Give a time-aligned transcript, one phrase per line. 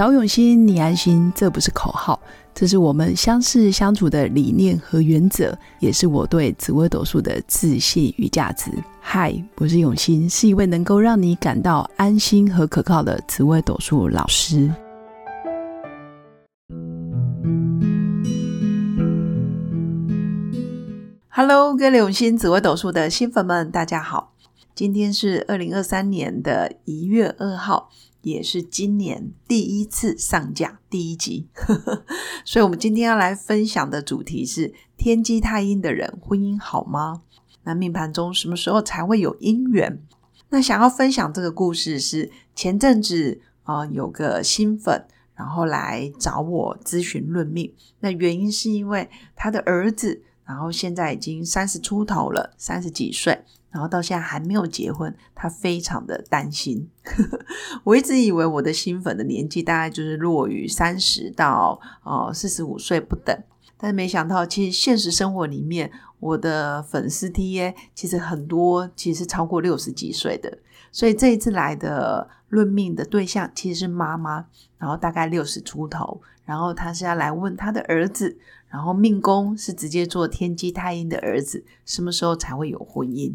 [0.00, 2.18] 找永新，你安心，这不是口号，
[2.54, 8.70] 这是我们相识相处的理念和原则，也是我对紫微斗数的自信与价值。
[8.98, 14.72] 嗨，我是永新，是一位能够让你感到安心和可靠的紫微斗数老师。
[21.28, 24.32] Hello，各位永新紫微斗数的新粉们，大家好，
[24.74, 27.90] 今天是二零二三年的一月二号。
[28.22, 31.48] 也是今年第一次上架第一集，
[32.44, 37.22] 所以我们今天要来分享的主题是天机太阴的人婚姻好吗？
[37.64, 40.02] 那命盘中什么时候才会有姻缘？
[40.50, 53.42] 那想要分享这个故事是前阵子啊有个新粉，然后来找我咨询论命，那原因是因为他的儿子，然后现在已经三十出头了，三十几岁。
[53.70, 56.88] 然后到现在还没有结婚，他非常的担心。
[57.84, 63.36] 我一直以为我的新粉的年纪大概就是落于三十到呃四十五岁不等，
[63.76, 70.58] 但是没想到，其实现实生活里面，我的粉丝 T A 其实很多，其实是超过六十几岁的。
[70.92, 78.36] 所以这一次来的论命的对象其实是妈妈，然后大概六十出头，然后他是要来问他的儿子，
[78.68, 83.32] 然后命宫是直接做天机太阴的儿子，什么时候才会有婚姻？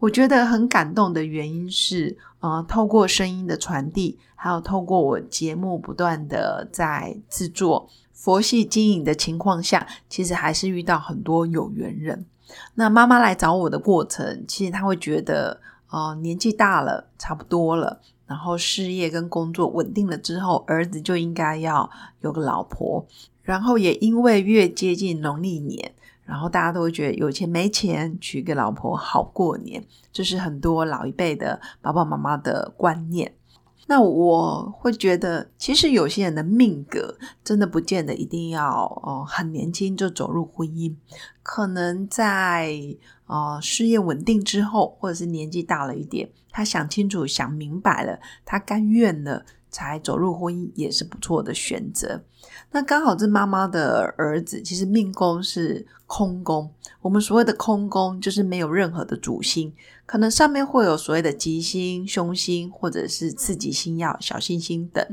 [0.00, 12.26] 我觉得很感动的原因是，呃，透过声音的传递，还有透过我节目不断的在制作佛系经营的情况下，其实还是遇到很多有缘人。
[12.74, 21.88] 那妈妈来找我的过程，其实她会觉得，呃，年纪大了，差不多了，然后事业跟工作稳定了之后，儿子就应该要
[22.20, 23.06] 有个老婆，
[23.42, 25.93] 然后也因为越接近农历年。
[26.24, 33.34] 然后大家都会觉得有钱没钱娶个老婆好过年，这是很多老一辈的爸爸妈妈的观念。
[33.86, 40.94] 那我会觉得，其实有些人的命格真的不见得一定要哦很年轻就走入婚姻，
[41.42, 42.74] 可能在
[43.26, 49.44] 呃事业稳定之后，或者是年纪大了一点，他想清楚、想明白了，他甘愿了。
[49.74, 52.22] 才走入婚姻也是不错的选择。
[52.70, 59.74] 那刚好这妈妈的儿子其实命宫是空宫，我们所谓的空宫就是没有任何的主星，
[60.06, 65.04] 可能上面会有所谓的吉星、凶星或者是次吉星耀、小星星等，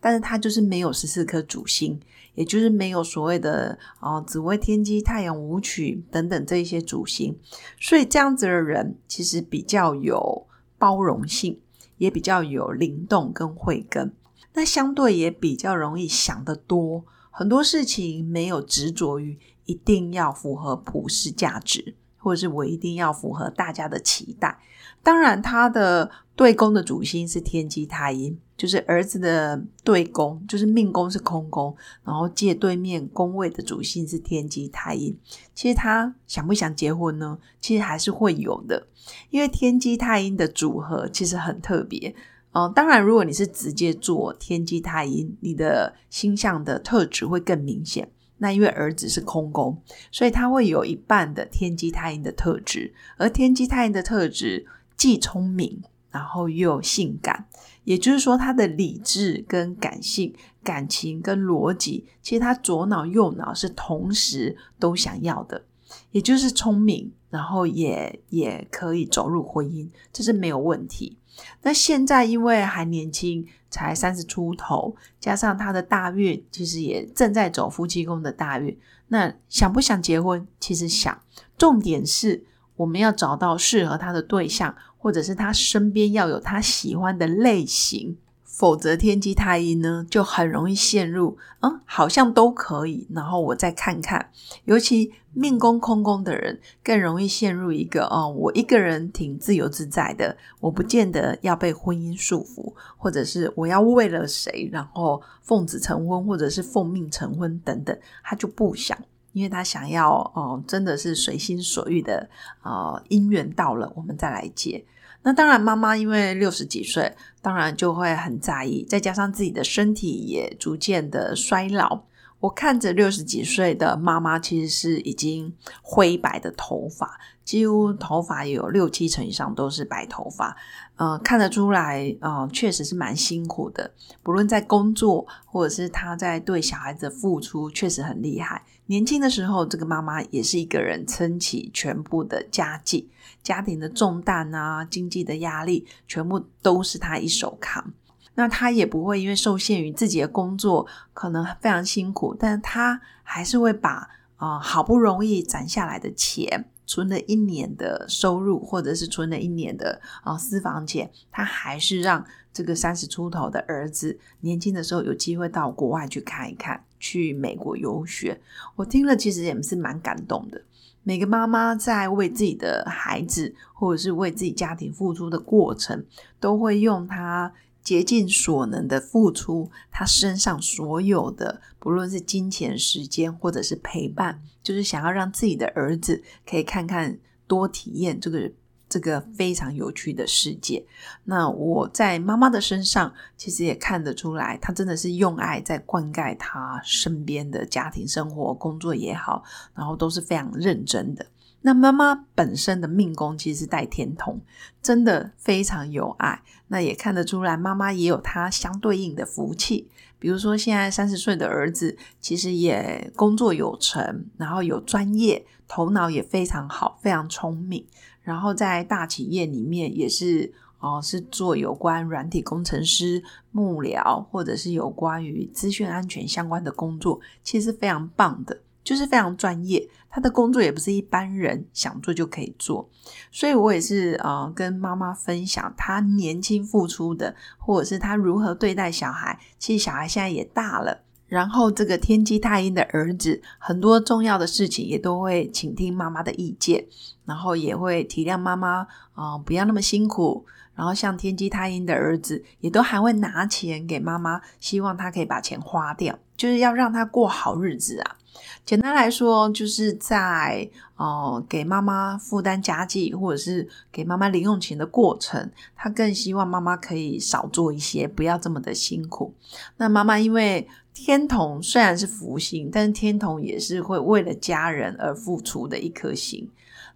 [0.00, 2.00] 但是它就是没有十四颗主星，
[2.34, 7.38] 也就是没有所谓的啊紫微、天机、太阳、舞曲等等这一些主星，
[7.80, 10.46] 所以这样子的人其实比较有
[10.76, 11.60] 包容性。
[11.98, 14.12] 也比较有灵动跟慧根，
[14.54, 24.58] 那相对也比较容易想得多，很多事情没有执着于一定要符合普世价值，或者是我一定要符合大家的期待。
[25.02, 28.38] 当然，他的对宫的主星是天机太阴。
[28.56, 35.16] 就是儿子的对宫，就是命宫是空宫，然后借对面宫位的主星是天机太阴。
[35.54, 37.38] 其实他想不想结婚呢？
[37.60, 38.88] 其实还是会有的，
[39.30, 42.12] 因为天机太阴的组合其实很特别。
[42.50, 48.10] 嗯，当然，如果你是直接做天机太阴，你的星象的特质会更明显。
[48.38, 54.66] 那因为儿子是空宫，所以他会有一半的天机太阴的特质，而天机太阴的特质
[54.96, 55.82] 既聪明。
[56.10, 57.46] 然后又性感，
[57.84, 60.34] 也就是说，他的理智跟感性、
[60.64, 65.66] 感情跟逻辑，其实他左脑右脑是同时都想要的，
[66.10, 71.18] 也就是聪明，然后也也可以走入婚姻，这是没有问题。
[71.62, 78.78] 那现在因为还年轻，才三十出头，加上他的大运，其实也正在走夫妻宫的大运，
[79.08, 80.46] 那想不想结婚？
[80.58, 81.20] 其实想，
[81.56, 82.44] 重点是
[82.76, 84.74] 我们要找到适合他的对象。
[85.00, 88.18] 或者是他身边要有他喜欢的类型，
[88.58, 94.30] 否则天机太阴呢就很容易陷入，嗯，好像都可以，然后我再看看。
[94.64, 108.98] 尤其命宫空宫的人更容易陷入一个，哦，我一个人挺自由自在的，我不见得要被婚姻束缚，或者是我要为了谁，然后奉子成婚，或者是奉命成婚等等，他就不想。
[109.34, 112.28] 因为他想要哦，真的是随心所欲的
[112.64, 114.84] 呃姻缘到了，我们再来接。
[115.22, 117.12] 那当然，妈妈因为六十几岁，
[117.42, 122.04] 当然就会很在意，再加上自己的身体也逐渐的衰老。
[122.40, 125.52] 我看着六十几岁的妈妈，其实是已经
[125.82, 130.56] 灰白的头发，几乎头发有六七成以上都是白头发。
[130.94, 133.90] 呃，看得出来，呃，确实是蛮辛苦的。
[134.22, 138.64] 不论在工作，或者是她在对小孩子的付出，确实很厉害。
[138.86, 143.10] 年轻的时候，这个妈妈也是一个人撑起全部的家计，
[143.42, 147.92] 家庭的重担啊，经济的压力，全部都是她一手扛。
[148.38, 156.66] 那他也不会因为受限于自己的工作可能非常辛苦，但是他还是会把啊好不容易攒下来的钱。
[156.86, 168.40] 存了一年的收入，或者是存了一年的啊私房钱，他还是让这个三十出头的儿子年轻的时候有机会到国外去看一看，去美国游学。
[168.76, 170.62] 我听了其实也是蛮感动的。
[171.02, 176.06] 每个妈妈在为自己的孩子或者是为自己家庭付出的过程，
[176.40, 177.52] 都会用他。
[177.88, 188.52] 竭尽所能的付出，他身上所有的，不论是金钱、时间，或者是陪伴，就是想要让自己的儿子可以看看、多体验这个
[188.90, 190.84] 这个非常有趣的世界。
[191.24, 199.42] 那我在妈妈的身上，其实也看得出来，她真的是用爱在灌溉他身边的家庭生活、工作也好，
[199.74, 201.24] 然后都是非常认真的。
[201.60, 204.40] 那妈妈本身的命宫其实是带天同，
[204.80, 206.42] 真的非常有爱。
[206.68, 209.88] 那也看得出来，妈妈也有她相对应的福气。
[210.20, 217.86] 比如说，现在三十岁的儿子其实也工作有成，然后有专业，头脑也非常好，非常聪明。
[218.22, 228.60] 然后在大企业里面也是哦，是做有关软体工程师、幕僚，或者是有关于资讯安全相关的工作，其实非常棒的。
[228.84, 232.88] 就是非常专业，他的工作也不是一般人想做就可以做，
[233.30, 239.38] 所以我也是呃跟妈妈分享他年轻付出的，或者是他如何对待小孩。
[239.58, 246.86] 其实小孩现在也大了，然后这个天机太阴的儿子，很多重要的事情也都会倾听妈妈的意见，
[247.26, 250.46] 然后也会体谅妈妈啊，不要那么辛苦。
[250.74, 258.16] 然后像天机太阴的儿子，也都还会拿钱给妈妈，希望他可以把钱花掉，就是要让他过好日子啊。
[258.64, 269.34] 简单来说，就是在哦给妈妈负担家计，或者是给妈妈零用钱的过程，他更希望妈妈可以少做一些，不要这么的辛苦。
[269.76, 276.50] 那妈妈因为天同虽然是福星，但是天同也是会为了家人而付出的一颗心。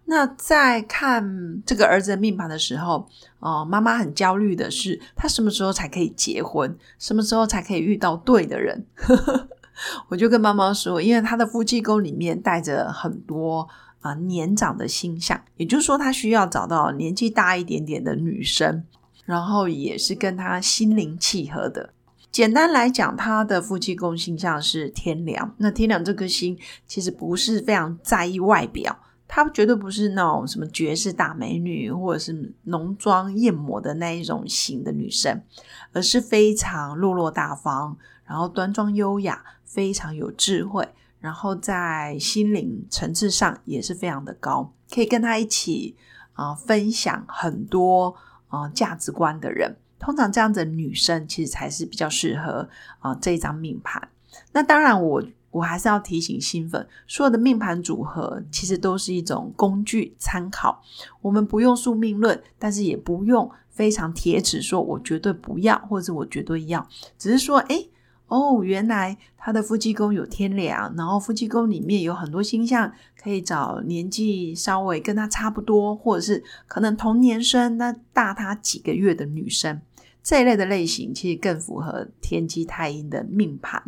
[0.05, 3.07] 那在看这个儿子的命盘的时候，
[3.39, 6.77] 哦，妈妈很焦虑的是，他什么时候才可以结婚？
[6.99, 8.85] 什么时候才可以遇到对的人？
[10.09, 13.67] 我就跟妈妈说，因为他的夫妻宫里面带着很多
[14.01, 18.83] 啊年长的星象，也就是说，他需要找到年纪大一点点的女生，
[19.25, 21.93] 然后也是跟他心灵契合的。
[22.31, 25.53] 简单来讲，他的夫妻宫星象是天梁。
[25.57, 26.57] 那天梁这颗星
[26.87, 28.97] 其实不是非常在意外表，
[29.27, 35.43] 她绝对不是那种什么绝世大美女或者是浓妆艳抹的那一种型的女生，
[35.91, 37.95] 而是非常落落大方。
[38.25, 40.87] 然后端庄优雅，非常有智慧，
[41.19, 45.95] 然后在心灵层次上也是非常的高，可以跟他一起
[46.33, 48.15] 啊分享很多
[48.47, 49.75] 啊价值观的人。
[49.99, 52.67] 通常这样的女生其实才是比较适合
[52.99, 54.09] 啊这一张命盘。
[54.51, 60.81] 那当然，我我还是要提醒新粉，所有的命盘组合其实都是一种工具参考，
[61.21, 66.87] 我们不用宿命论，但是也不用非常铁齿说我绝对不要，或者是我绝对要，
[67.17, 67.85] 只是说哎。
[68.27, 72.91] 哦，原来他的夫妻宫有天梁，然后夫妻宫里面有很多星象，
[73.21, 79.79] 可以找年纪稍微跟他差不多，或者是可能同年生那大他几个月的女生
[80.23, 83.83] 这一类的类型，其实更符合天机太阴的命盘。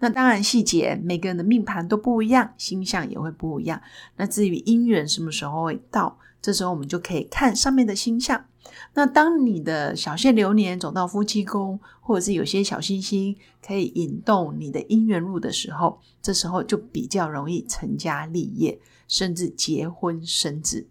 [0.00, 3.80] 那当然细节每个人的命盘都不一样，星象也会不一样。
[4.16, 8.46] 那至于姻缘什么时候会到，这时候我们就可以看上面的星象。
[8.94, 20.86] 那当你的小限流年走到夫妻宫，或者是有些小星星可以引动你的姻缘路的时候，这时候就比较容易成家立业，甚至结婚生子。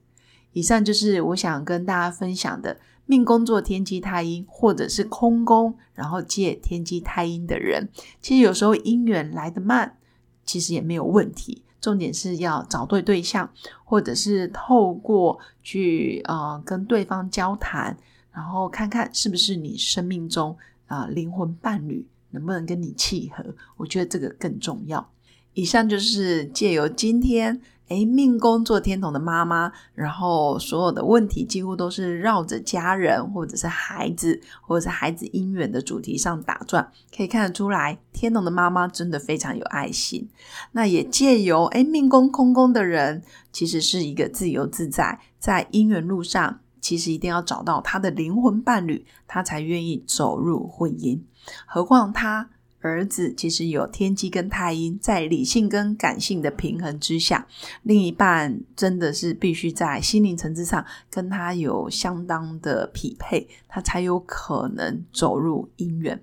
[0.51, 7.89] 以上就是我想跟大家分享的命宫做天机太阴，或者是空宫，然后借天机太阴的人，
[8.21, 9.97] 其实有时候姻缘来得慢，
[10.45, 11.63] 其实也没有问题。
[11.83, 13.51] 重点是要找对对象，
[13.83, 17.97] 或者是透过去呃跟对方交谈，
[18.31, 23.43] 然后看看是不是你生命中啊灵魂伴侣能不能跟你契合，
[23.75, 25.11] 我觉得这个更重要。
[25.53, 27.61] 以上就是借由今天。
[27.89, 40.29] 诶，命宫做天同的妈妈，然后所有的问题几乎都是绕着家人或者是孩子，或者是孩子姻缘的主题上打转，可以看得出来，天同的妈妈真的非常有爱心。
[40.71, 43.21] 那也借由诶命宫空宫的人，
[43.51, 51.19] 其实是一个自由自在，在姻缘路上，其实一定要找到他的灵魂伴侣，他才愿意走入婚姻。
[51.65, 52.49] 何况他。
[52.83, 57.47] 儿子其实有天机跟太阴，在理性跟感性的平衡之下，
[57.81, 66.21] 另一半真的是必须在心灵层次上跟他有相当的匹配，他才有可能走入姻缘。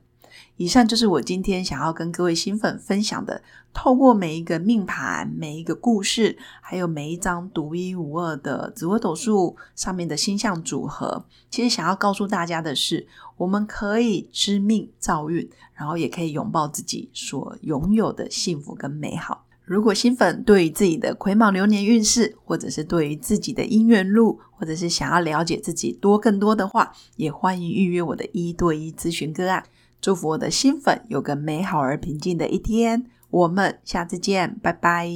[0.57, 3.43] 以上就是我今天想要跟各位新粉分享的。
[3.73, 13.07] 透过每一个命盘、每一个故事，还有每一张独一无二的紫微斗数上面的星象组合，其实想要告诉大家的是，
[13.37, 19.47] 我们可以知命造运，然后也可以拥抱自己所拥有的幸福跟美好。
[19.65, 29.63] 如果新粉对于自己的癸卯流年运势，或者是对于自己的姻缘路，或者是想要了解自己多更多的话，也欢迎预约我的一对一咨询个案。
[30.02, 33.04] 祝福我的新粉有个美好而平静的一天。
[33.28, 35.11] 我们下次见，拜拜。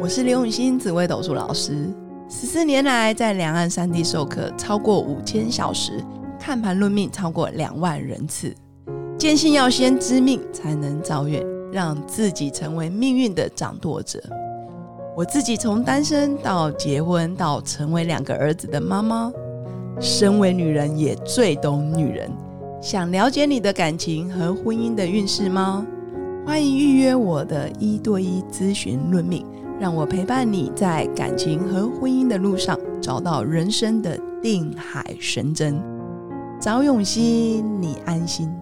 [0.00, 1.92] 我是刘永新，紫微斗数老师。
[2.26, 6.02] 十四年来，在两岸三地授课超过五千小时，
[6.40, 8.54] 看盘论命超过两万人次。
[9.18, 14.22] 坚信要先知命，才能造运，让自己成为命运的掌舵者。
[15.14, 19.30] 我自己从单身到结婚，到成为两个儿子的妈妈，
[20.00, 22.32] 身为女人也最懂女人。
[22.84, 25.86] 想了解你的感情和婚姻的运势吗？
[26.44, 29.42] 欢迎预约我的一对一咨询论命，
[29.80, 35.82] 让我陪伴你在感情和婚姻的路上找到人生的定海神针。
[36.60, 38.54] 早永熙，你安心。